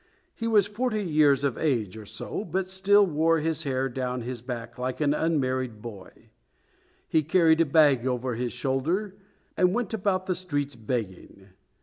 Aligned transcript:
He 0.33 0.47
was 0.47 0.65
forty 0.65 1.03
years 1.03 1.43
of 1.43 1.59
age 1.59 1.95
or 1.95 2.07
so, 2.07 2.43
but 2.43 2.67
still 2.67 3.05
wore 3.05 3.37
his 3.37 3.65
hair 3.65 3.87
down 3.87 4.21
his 4.21 4.41
back 4.41 4.79
like 4.79 4.99
an 4.99 5.13
unmarried 5.13 5.79
boy. 5.79 6.31
He 7.07 7.21
carried 7.21 7.61
a 7.61 7.65
bag 7.67 8.07
over 8.07 8.33
his 8.33 8.51
shoulder, 8.51 9.15
and 9.55 9.75
went 9.75 9.93
about 9.93 10.25
the 10.25 10.33
streets 10.33 10.75
begging. 10.75 11.49